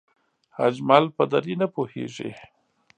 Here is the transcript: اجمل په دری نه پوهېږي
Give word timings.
اجمل 0.67 1.03
په 1.15 1.23
دری 1.31 1.55
نه 1.61 1.67
پوهېږي 1.73 2.29